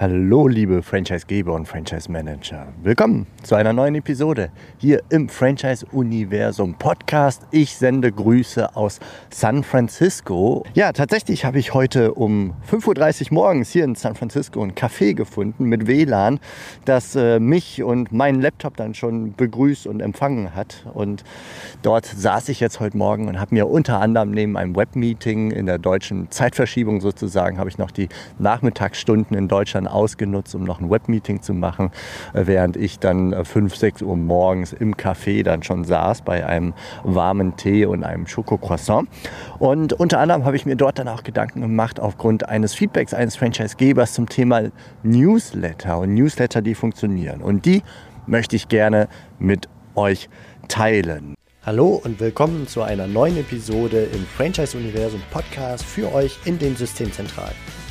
[0.00, 2.68] Hallo, liebe Franchisegeber und Franchise-Manager.
[2.82, 7.42] Willkommen zu einer neuen Episode hier im Franchise-Universum Podcast.
[7.50, 10.64] Ich sende Grüße aus San Francisco.
[10.72, 15.12] Ja, tatsächlich habe ich heute um 5.30 Uhr morgens hier in San Francisco ein Café
[15.12, 16.40] gefunden mit WLAN,
[16.86, 20.86] das äh, mich und meinen Laptop dann schon begrüßt und empfangen hat.
[20.94, 21.24] Und
[21.82, 25.66] dort saß ich jetzt heute Morgen und habe mir unter anderem neben einem Webmeeting in
[25.66, 28.08] der deutschen Zeitverschiebung sozusagen, habe ich noch die
[28.38, 31.90] Nachmittagsstunden in Deutschland ausgenutzt, um noch ein Webmeeting zu machen,
[32.32, 36.46] äh, während ich dann 5, äh, 6 Uhr morgens im Café dann schon saß bei
[36.46, 39.08] einem warmen Tee und einem Schokocroissant.
[39.58, 43.36] Und unter anderem habe ich mir dort dann auch Gedanken gemacht aufgrund eines Feedbacks eines
[43.36, 44.70] Franchisegebers zum Thema
[45.02, 47.42] Newsletter und Newsletter, die funktionieren.
[47.42, 47.82] Und die
[48.26, 50.28] möchte ich gerne mit euch
[50.68, 51.34] teilen.
[51.62, 56.74] Hallo und willkommen zu einer neuen Episode im Franchise Universum Podcast für euch in den
[56.74, 57.54] Systemzentralen.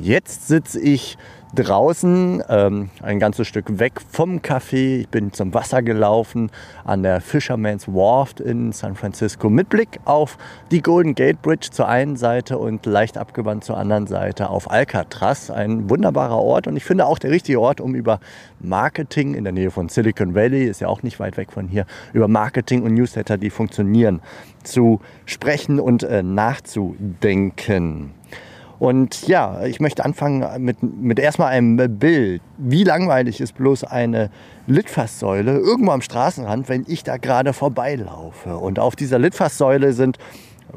[0.00, 1.16] Jetzt sitze ich
[1.54, 5.00] draußen, ähm, ein ganzes Stück weg vom Café.
[5.00, 6.50] Ich bin zum Wasser gelaufen
[6.84, 10.36] an der Fisherman's Wharf in San Francisco mit Blick auf
[10.70, 15.50] die Golden Gate Bridge zur einen Seite und leicht abgewandt zur anderen Seite auf Alcatraz.
[15.50, 18.20] Ein wunderbarer Ort und ich finde auch der richtige Ort, um über
[18.60, 21.86] Marketing in der Nähe von Silicon Valley, ist ja auch nicht weit weg von hier,
[22.12, 24.20] über Marketing und Newsletter, die funktionieren,
[24.64, 28.12] zu sprechen und äh, nachzudenken.
[28.78, 32.42] Und ja, ich möchte anfangen mit, mit erstmal einem Bild.
[32.58, 34.30] Wie langweilig ist bloß eine
[34.66, 38.56] Litfaßsäule irgendwo am Straßenrand, wenn ich da gerade vorbeilaufe.
[38.56, 40.18] Und auf dieser Litfaßsäule sind,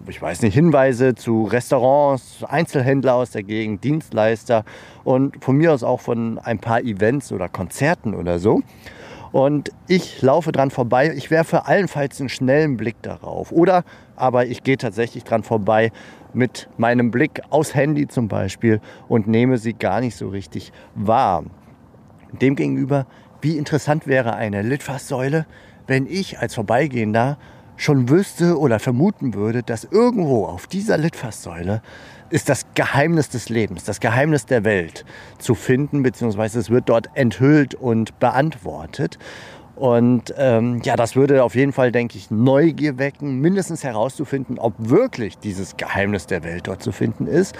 [0.08, 4.64] ich weiß nicht, Hinweise zu Restaurants, Einzelhändler aus der Gegend, Dienstleister
[5.04, 8.62] und von mir aus auch von ein paar Events oder Konzerten oder so.
[9.32, 11.14] Und ich laufe dran vorbei.
[11.16, 13.52] Ich werfe allenfalls einen schnellen Blick darauf.
[13.52, 13.84] Oder
[14.16, 15.92] aber ich gehe tatsächlich dran vorbei
[16.34, 21.44] mit meinem Blick aus Handy zum Beispiel und nehme sie gar nicht so richtig wahr.
[22.32, 23.06] Demgegenüber,
[23.42, 25.46] wie interessant wäre eine Litfaßsäule,
[25.88, 27.38] wenn ich als Vorbeigehender
[27.78, 31.82] schon wüsste oder vermuten würde, dass irgendwo auf dieser Litfaßsäule
[32.30, 35.06] ist das Geheimnis des Lebens, das Geheimnis der Welt
[35.38, 39.18] zu finden, beziehungsweise es wird dort enthüllt und beantwortet.
[39.78, 44.74] Und ähm, ja, das würde auf jeden Fall, denke ich, Neugier wecken, mindestens herauszufinden, ob
[44.78, 47.56] wirklich dieses Geheimnis der Welt dort zu finden ist.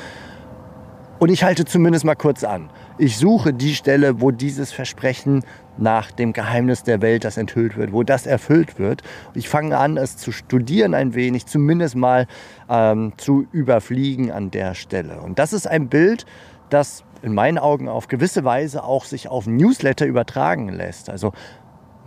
[1.20, 2.70] Und ich halte zumindest mal kurz an.
[2.98, 5.44] Ich suche die Stelle, wo dieses Versprechen
[5.78, 9.04] nach dem Geheimnis der Welt, das enthüllt wird, wo das erfüllt wird.
[9.36, 12.28] Ich fange an, es zu studieren ein wenig, zumindest mal
[12.70, 15.22] ähm, zu überfliegen an der Stelle.
[15.22, 16.26] Und das ist ein Bild,
[16.70, 21.10] das in meinen Augen auf gewisse Weise auch sich auf Newsletter übertragen lässt.
[21.10, 21.34] Also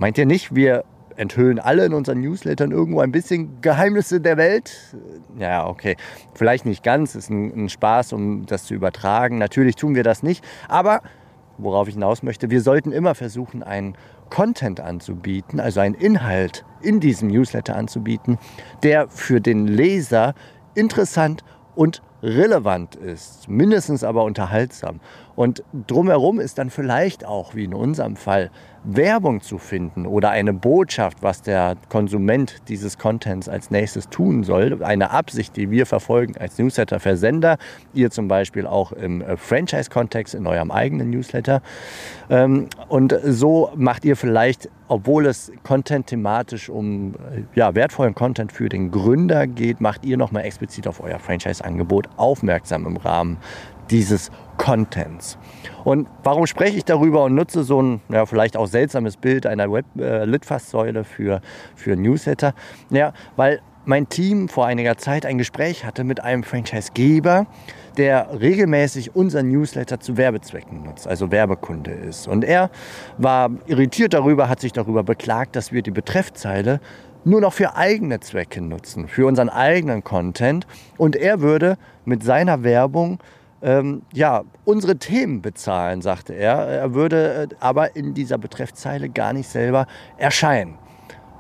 [0.01, 0.85] Meint ihr nicht, wir
[1.17, 4.97] enthüllen alle in unseren Newslettern irgendwo ein bisschen Geheimnisse der Welt?
[5.39, 5.97] Ja, okay.
[6.33, 9.37] Vielleicht nicht ganz, ist ein, ein, Spaß, um das zu übertragen.
[9.37, 10.43] Natürlich tun wir das nicht.
[10.69, 11.03] Aber
[11.59, 13.95] worauf ich hinaus möchte, wir sollten immer versuchen, einen
[14.31, 18.39] Content anzubieten, also einen Inhalt in diesem Newsletter anzubieten,
[18.83, 20.33] der für den Leser
[20.75, 21.45] interessant
[21.75, 25.01] und relevant ist, mindestens aber unterhaltsam.
[25.37, 28.51] Und drumherum ist dann vielleicht auch, wie in unserem Fall,
[28.85, 34.83] Werbung zu finden oder eine Botschaft, was der Konsument dieses Contents als nächstes tun soll.
[34.83, 37.59] Eine Absicht, die wir verfolgen als Newsletter-Versender.
[37.93, 41.63] Ihr zum Beispiel auch im äh, Franchise-Kontext in eurem eigenen Newsletter.
[42.31, 48.51] Ähm, und so macht ihr vielleicht, obwohl es Content thematisch um äh, ja, wertvollen Content
[48.51, 53.37] für den Gründer geht, macht ihr nochmal explizit auf euer Franchise-Angebot aufmerksam im Rahmen
[53.91, 55.39] dieses Contents.
[55.85, 59.73] Und warum spreche ich darüber und nutze so ein ja, vielleicht auch seltsames Bild einer
[59.73, 61.41] Web-Litfaßsäule äh, für,
[61.75, 62.55] für Newsletter?
[62.91, 67.47] Ja, weil mein Team vor einiger Zeit ein Gespräch hatte mit einem Franchisegeber,
[67.97, 72.29] der regelmäßig unseren Newsletter zu Werbezwecken nutzt, also Werbekunde ist.
[72.29, 72.71] Und er
[73.19, 76.81] war irritiert darüber, hat sich darüber beklagt, dass wir die Betreffzeile
[77.25, 80.67] nur noch für eigene Zwecke nutzen, für unseren eigenen Content.
[80.97, 83.19] Und er würde mit seiner Werbung
[83.63, 86.57] ähm, ja, unsere Themen bezahlen, sagte er.
[86.57, 89.87] Er würde äh, aber in dieser Betreffzeile gar nicht selber
[90.17, 90.79] erscheinen.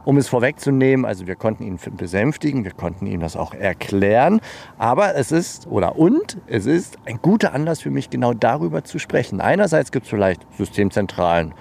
[0.04, 4.40] Um es vorwegzunehmen, also wir konnten ihn besänftigen, wir konnten ihm das auch erklären,
[4.78, 8.98] aber es ist, oder und, es ist ein guter Anlass für mich, genau darüber zu
[8.98, 9.42] sprechen.
[9.42, 11.54] Einerseits gibt es vielleicht Systemzentralen,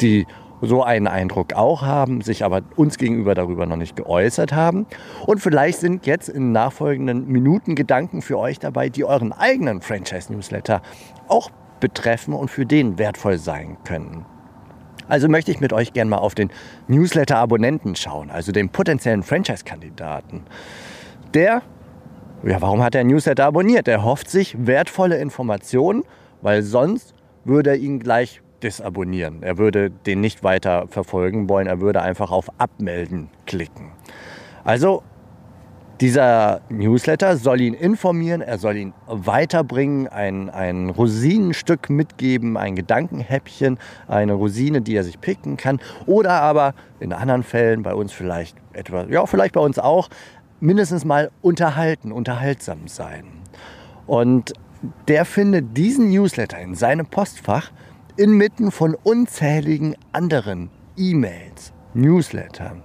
[0.00, 0.26] die
[0.66, 4.86] so einen Eindruck auch haben, sich aber uns gegenüber darüber noch nicht geäußert haben.
[5.26, 10.82] Und vielleicht sind jetzt in nachfolgenden Minuten Gedanken für euch dabei, die euren eigenen Franchise-Newsletter
[11.28, 14.24] auch betreffen und für den wertvoll sein können.
[15.08, 16.50] Also möchte ich mit euch gerne mal auf den
[16.88, 20.42] Newsletter-Abonnenten schauen, also den potenziellen Franchise-Kandidaten.
[21.32, 21.62] Der,
[22.42, 23.86] ja, warum hat er Newsletter abonniert?
[23.86, 26.02] Er hofft sich wertvolle Informationen,
[26.42, 27.14] weil sonst
[27.44, 29.42] würde er ihn gleich disabonnieren.
[29.42, 33.92] Er würde den nicht weiter verfolgen wollen, er würde einfach auf Abmelden klicken.
[34.64, 35.02] Also
[36.00, 43.78] dieser Newsletter soll ihn informieren, er soll ihn weiterbringen, ein, ein Rosinenstück mitgeben, ein Gedankenhäppchen,
[44.06, 45.80] eine Rosine, die er sich picken kann.
[46.04, 50.08] Oder aber in anderen Fällen, bei uns vielleicht etwas, ja, vielleicht bei uns auch,
[50.60, 53.24] mindestens mal unterhalten, unterhaltsam sein.
[54.06, 54.52] Und
[55.08, 57.70] der findet diesen Newsletter in seinem Postfach
[58.16, 62.76] inmitten von unzähligen anderen E-Mails, Newsletter.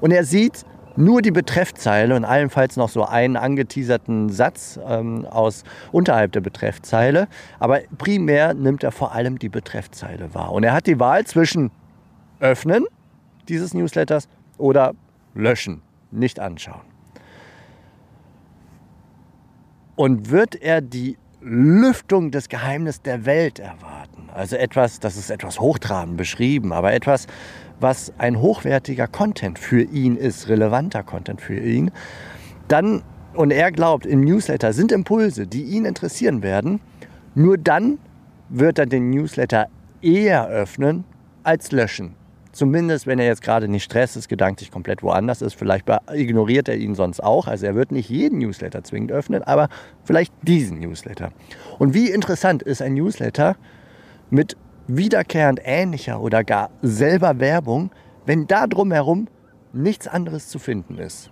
[0.00, 0.64] Und er sieht
[0.96, 5.62] nur die Betreffzeile und allenfalls noch so einen angeteaserten Satz ähm, aus
[5.92, 7.28] unterhalb der Betreffzeile.
[7.58, 10.52] Aber primär nimmt er vor allem die Betreffzeile wahr.
[10.52, 11.70] Und er hat die Wahl zwischen
[12.40, 12.86] öffnen
[13.48, 14.28] dieses Newsletters
[14.58, 14.94] oder
[15.34, 16.82] löschen, nicht anschauen.
[19.96, 24.28] Und wird er die Lüftung des Geheimnisses der Welt erwarten.
[24.34, 27.26] Also etwas, das ist etwas hochtrabend beschrieben, aber etwas,
[27.80, 31.90] was ein hochwertiger Content für ihn ist, relevanter Content für ihn.
[32.68, 33.02] Dann,
[33.34, 36.80] und er glaubt, im Newsletter sind Impulse, die ihn interessieren werden.
[37.34, 37.98] Nur dann
[38.48, 39.68] wird er den Newsletter
[40.02, 41.04] eher öffnen
[41.42, 42.14] als löschen.
[42.56, 45.52] Zumindest, wenn er jetzt gerade nicht stresst ist, gedanklich komplett woanders ist.
[45.52, 47.48] Vielleicht ignoriert er ihn sonst auch.
[47.48, 49.68] Also er wird nicht jeden Newsletter zwingend öffnen, aber
[50.04, 51.32] vielleicht diesen Newsletter.
[51.78, 53.56] Und wie interessant ist ein Newsletter
[54.30, 54.56] mit
[54.86, 57.90] wiederkehrend ähnlicher oder gar selber Werbung,
[58.24, 59.28] wenn da drumherum
[59.74, 61.30] nichts anderes zu finden ist.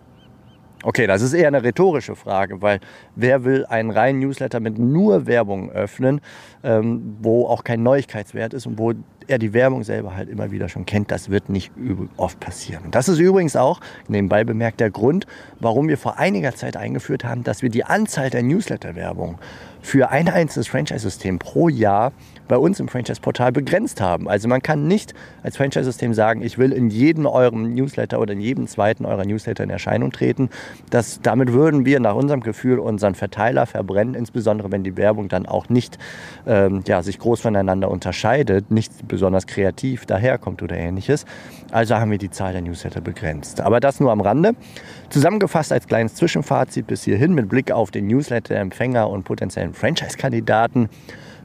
[0.83, 2.79] Okay, das ist eher eine rhetorische Frage, weil
[3.17, 6.21] wer will einen reinen Newsletter mit nur Werbung öffnen,
[6.63, 8.93] ähm, wo auch kein Neuigkeitswert ist und wo
[9.27, 11.11] er die Werbung selber halt immer wieder schon kennt.
[11.11, 11.73] Das wird nicht
[12.17, 12.91] oft passieren.
[12.91, 15.27] Das ist übrigens auch, nebenbei bemerkt, der Grund,
[15.61, 19.39] warum wir vor einiger Zeit eingeführt haben, dass wir die Anzahl der Newsletter-Werbung
[19.85, 22.13] für ein einzelnes Franchise-System pro Jahr
[22.49, 24.29] bei uns im Franchise-Portal begrenzt haben.
[24.29, 28.41] Also man kann nicht als Franchise-System sagen, ich will in jedem eurem Newsletter oder in
[28.41, 30.49] jedem zweiten eurer Newsletter in Erscheinung treten.
[30.89, 35.45] Das, damit würden wir nach unserem Gefühl unseren Verteiler verbrennen, insbesondere wenn die Werbung dann
[35.45, 35.99] auch nicht
[36.47, 41.27] ähm, ja, sich groß voneinander unterscheidet, nicht besonders kreativ daherkommt oder ähnliches.
[41.73, 43.61] Also haben wir die Zahl der Newsletter begrenzt.
[43.61, 44.53] Aber das nur am Rande.
[45.11, 50.89] Zusammengefasst als kleines Zwischenfazit bis hierhin mit Blick auf den Newsletter-Empfänger und potenziellen Franchise-Kandidaten.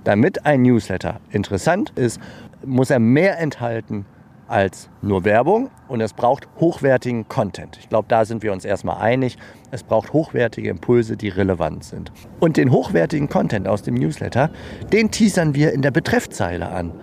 [0.04, 2.20] Damit ein Newsletter interessant ist,
[2.66, 4.06] muss er mehr enthalten
[4.48, 7.78] als nur Werbung und es braucht hochwertigen Content.
[7.80, 9.38] Ich glaube, da sind wir uns erstmal einig.
[9.72, 12.12] Es braucht hochwertige Impulse, die relevant sind.
[12.40, 14.50] Und den hochwertigen Content aus dem Newsletter,
[14.92, 16.94] den teasern wir in der Betreffzeile an.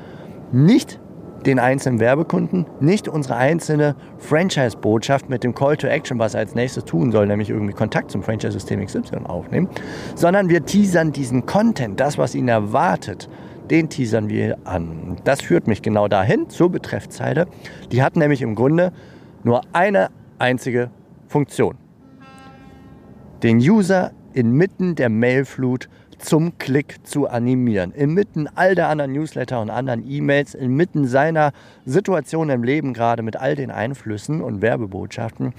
[0.50, 0.99] Nicht
[1.46, 6.54] den einzelnen Werbekunden, nicht unsere einzelne Franchise-Botschaft mit dem Call to Action, was er als
[6.54, 9.69] nächstes tun soll, nämlich irgendwie Kontakt zum Franchise-System XY aufnehmen,
[10.14, 13.28] sondern wir teasern diesen Content, das, was ihn erwartet,
[13.70, 15.16] den teasern wir an.
[15.25, 17.46] Das führt mich genau dahin zur Betreffzeile.
[17.92, 18.92] Die hat nämlich im Grunde
[19.44, 20.90] nur eine einzige
[21.28, 21.76] Funktion.
[23.42, 27.92] Den User inmitten der Mailflut zum Klick zu animieren.
[27.92, 31.52] Inmitten all der anderen Newsletter und anderen E-Mails, inmitten seiner
[31.85, 35.52] Situation im Leben, gerade mit all den Einflüssen und Werbebotschaften,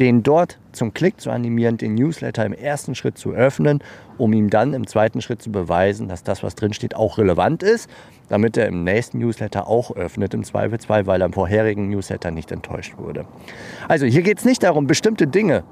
[0.00, 3.80] den dort zum Klick zu animieren, den Newsletter im ersten Schritt zu öffnen,
[4.18, 7.88] um ihm dann im zweiten Schritt zu beweisen, dass das, was drinsteht, auch relevant ist,
[8.28, 12.50] damit er im nächsten Newsletter auch öffnet, im Zweifelsfall, weil er im vorherigen Newsletter nicht
[12.50, 13.26] enttäuscht wurde.
[13.88, 15.64] Also hier geht es nicht darum, bestimmte Dinge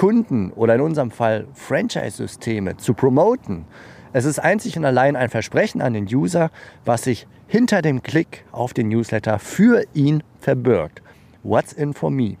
[0.00, 3.66] Kunden oder in unserem Fall Franchise-Systeme zu promoten.
[4.14, 6.50] Es ist einzig und allein ein Versprechen an den User,
[6.86, 11.02] was sich hinter dem Klick auf den Newsletter für ihn verbirgt.
[11.42, 12.38] What's in for me?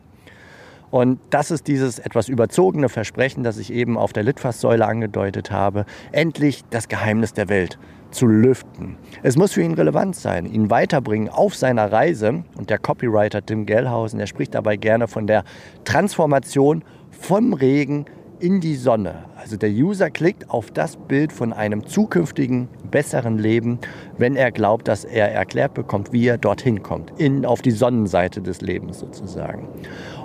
[0.90, 5.84] Und das ist dieses etwas überzogene Versprechen, das ich eben auf der Litfaßsäule angedeutet habe,
[6.12, 7.78] endlich das Geheimnis der Welt
[8.10, 8.96] zu lüften.
[9.22, 12.42] Es muss für ihn relevant sein, ihn weiterbringen auf seiner Reise.
[12.56, 15.44] Und der Copywriter Tim Gellhausen, der spricht dabei gerne von der
[15.84, 16.82] Transformation
[17.20, 18.06] vom Regen
[18.40, 19.26] in die Sonne.
[19.36, 23.78] Also der User klickt auf das Bild von einem zukünftigen, besseren Leben,
[24.16, 28.40] wenn er glaubt, dass er erklärt bekommt, wie er dorthin kommt, in, auf die Sonnenseite
[28.40, 29.68] des Lebens sozusagen.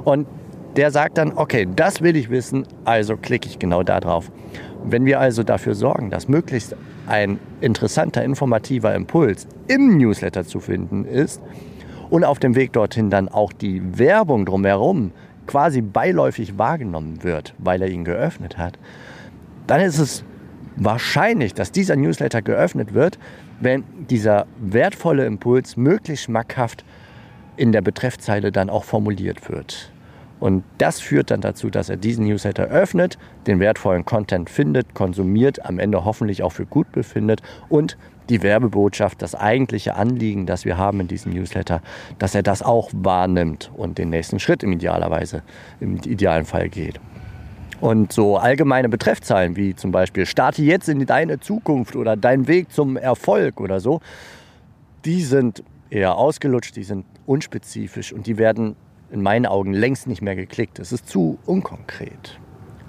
[0.06, 0.25] Und
[0.78, 4.32] der sagt dann, okay, das will ich wissen, also klicke ich genau da drauf.
[4.86, 6.75] Wenn wir also dafür sorgen, dass möglichst
[7.08, 11.42] ein interessanter, informativer Impuls im Newsletter zu finden ist
[12.10, 15.12] und auf dem Weg dorthin dann auch die Werbung drumherum
[15.48, 18.78] quasi beiläufig wahrgenommen wird, weil er ihn geöffnet hat,
[19.68, 20.24] dann ist es
[20.75, 23.18] wahrscheinlich, dass dieser Newsletter geöffnet wird,
[23.60, 26.84] wenn dieser wertvolle Impuls möglichst schmackhaft
[27.58, 29.92] in der Betreffzeile dann auch formuliert wird.
[30.40, 35.66] Und das führt dann dazu, dass er diesen Newsletter öffnet, den wertvollen Content findet, konsumiert,
[35.66, 37.98] am Ende hoffentlich auch für gut befindet und
[38.29, 41.82] die Werbebotschaft, das eigentliche Anliegen, das wir haben in diesem Newsletter,
[42.20, 45.44] dass er das auch wahrnimmt und den nächsten Schritt im idealerweise,
[45.79, 47.00] im idealen Fall geht.
[47.82, 52.72] Und so allgemeine Betreffzeilen wie zum Beispiel starte jetzt in deine Zukunft oder dein Weg
[52.72, 54.01] zum Erfolg oder so,
[55.03, 58.75] die sind eher ausgelutscht, die sind unspezifisch und die werden
[59.12, 60.79] in meinen Augen längst nicht mehr geklickt.
[60.79, 62.39] Es ist zu unkonkret.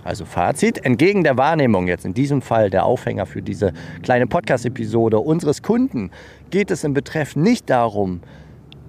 [0.06, 3.72] Also Fazit, entgegen der Wahrnehmung jetzt in diesem Fall der Aufhänger für diese
[4.02, 6.10] kleine Podcast-Episode unseres Kunden,
[6.50, 8.20] geht es im Betreff nicht darum,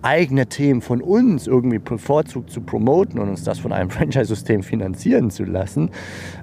[0.04, 5.32] eigene Themen von uns irgendwie bevorzugt zu promoten und uns das von einem Franchise-System finanzieren
[5.32, 5.90] zu lassen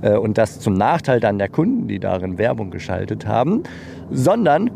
[0.02, 3.62] äh, und das zum Nachteil dann der Kunden, die darin Werbung geschaltet haben,
[4.10, 4.70] sondern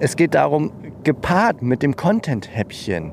[0.00, 0.72] es geht darum,
[1.04, 3.12] gepaart mit dem Content-Häppchen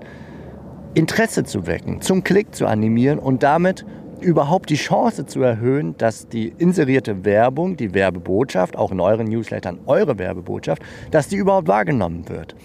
[0.94, 3.86] Interesse zu wecken, zum Klick zu animieren und damit
[4.22, 9.80] überhaupt die Chance zu erhöhen, dass die inserierte Werbung, die Werbebotschaft, auch in euren Newslettern
[9.86, 12.56] eure Werbebotschaft, dass die überhaupt wahrgenommen wird.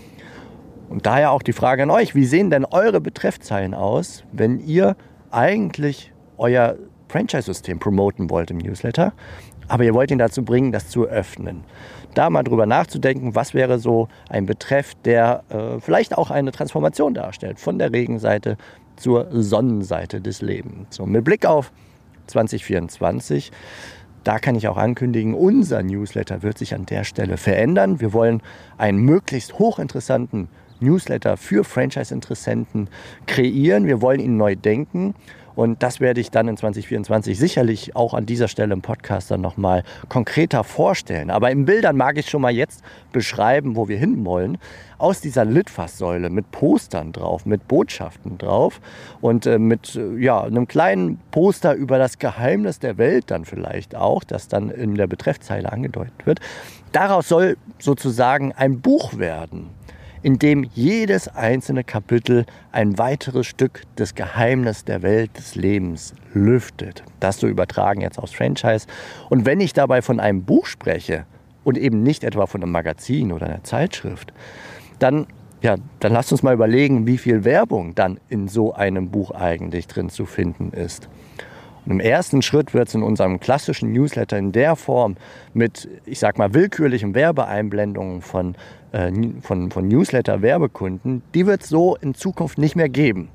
[0.89, 4.97] Und daher auch die Frage an euch, wie sehen denn eure Betreffzeilen aus, wenn ihr
[5.31, 6.77] eigentlich euer
[7.09, 9.13] Franchise-System promoten wollt im Newsletter,
[9.69, 11.65] aber ihr wollt ihn dazu bringen, das zu öffnen.
[12.15, 17.15] Da mal drüber nachzudenken, was wäre so ein Betreff, der äh, vielleicht auch eine Transformation
[17.15, 18.57] darstellt, von der Regenseite
[18.97, 20.97] zur Sonnenseite des Lebens.
[20.97, 21.73] So, mit Blick auf
[22.27, 23.53] 2024,
[24.25, 28.01] da kann ich auch ankündigen, unser Newsletter wird sich an der Stelle verändern.
[28.01, 28.43] Wir wollen
[28.77, 30.49] einen möglichst hochinteressanten
[30.81, 32.89] Newsletter für Franchise-Interessenten
[33.27, 33.87] kreieren.
[33.87, 35.15] Wir wollen ihn neu denken
[35.57, 39.41] und das werde ich dann in 2024 sicherlich auch an dieser Stelle im Podcast dann
[39.41, 41.31] nochmal konkreter vorstellen.
[41.31, 44.59] Aber in Bildern mag ich schon mal jetzt beschreiben, wo wir hinwollen.
[44.99, 48.81] Aus dieser Litfaßsäule mit Postern drauf, mit Botschaften drauf
[49.21, 53.95] und äh, mit äh, ja, einem kleinen Poster über das Geheimnis der Welt dann vielleicht
[53.95, 56.41] auch, das dann in der Betreffzeile angedeutet wird.
[56.93, 59.71] Daraus soll sozusagen ein Buch werden
[60.27, 67.05] in dem jedes einzelne Kapitel ein weiteres Stück des Geheimnisses der Welt des Lebens lüftet.
[67.21, 68.89] Das so übertragen jetzt aus Franchise.
[69.31, 71.27] Und wenn ich dabei von einem Buch spreche
[71.63, 74.33] und eben nicht etwa von einem Magazin oder einer Zeitschrift,
[74.99, 75.29] dann
[75.63, 79.87] ja, dann lasst uns mal überlegen, wie viel Werbung dann in so einem Buch eigentlich
[79.87, 81.09] drin zu finden ist.
[81.87, 85.17] Im ersten Schritt wird es in unserem klassischen Newsletter in der Form
[85.55, 88.57] mit, ich sag mal, willkürlichen Werbeeinblendungen von,
[88.97, 89.13] äh,
[89.43, 93.29] von, von Newsletter-Werbekunden, die wird es so in Zukunft nicht mehr geben.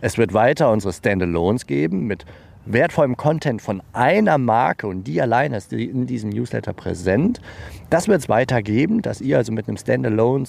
[0.00, 2.24] Es wird weiter unsere Standalones geben mit
[2.66, 7.40] wertvollem Content von einer Marke und die alleine ist in diesem Newsletter präsent.
[7.90, 10.46] Das wird es weitergeben, dass ihr also mit einem Standalone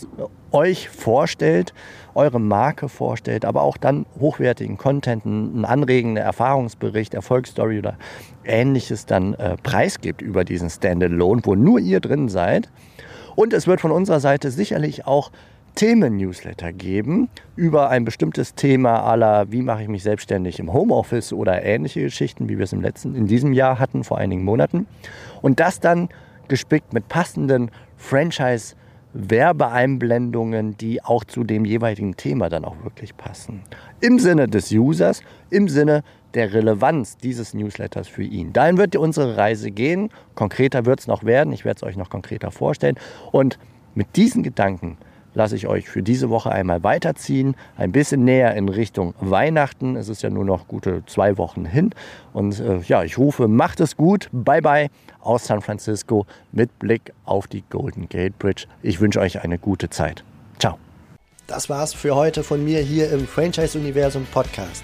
[0.52, 1.74] euch vorstellt,
[2.14, 7.98] eure Marke vorstellt, aber auch dann hochwertigen Content, einen anregenden Erfahrungsbericht, Erfolgsstory oder
[8.46, 12.70] ähnliches dann äh, preisgibt über diesen Standalone, wo nur ihr drin seid.
[13.36, 15.32] Und es wird von unserer Seite sicherlich auch
[15.76, 21.64] Themen-Newsletter geben über ein bestimmtes Thema aller, wie mache ich mich selbstständig im Homeoffice oder
[21.64, 24.88] ähnliche Geschichten, wie wir es im letzten, in diesem Jahr hatten, vor einigen Monaten.
[25.42, 26.10] Und das dann
[26.48, 28.76] gespickt mit passenden Franchise-
[29.16, 33.62] Werbeeinblendungen, die auch zu dem jeweiligen Thema dann auch wirklich passen.
[34.02, 36.04] Im Sinne des Users, im Sinne
[36.36, 38.54] der Relevanz dieses Newsletters für ihn.
[38.54, 40.10] Dahin wird unsere Reise gehen.
[40.36, 41.54] Konkreter wird es noch werden.
[41.54, 42.98] Ich werde es euch noch konkreter vorstellen.
[43.32, 43.58] Und
[43.96, 44.98] mit diesen Gedanken
[45.34, 49.96] lasse ich euch für diese Woche einmal weiterziehen, ein bisschen näher in Richtung Weihnachten.
[49.96, 51.92] Es ist ja nur noch gute zwei Wochen hin.
[52.34, 54.90] Und äh, ja, ich rufe, macht es gut, bye bye
[55.22, 58.66] aus San Francisco mit Blick auf die Golden Gate Bridge.
[58.82, 60.24] Ich wünsche euch eine gute Zeit.
[60.60, 60.78] Ciao.
[61.48, 64.84] Das war's für heute von mir hier im Franchise Universum Podcast.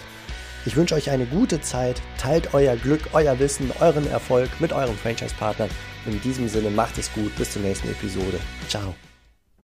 [0.65, 4.95] Ich wünsche euch eine gute Zeit, teilt euer Glück, euer Wissen, euren Erfolg mit euren
[4.95, 5.69] Franchise-Partnern.
[6.05, 8.39] In diesem Sinne macht es gut, bis zur nächsten Episode.
[8.67, 8.93] Ciao.